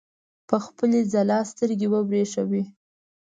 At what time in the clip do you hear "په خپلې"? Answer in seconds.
0.49-0.99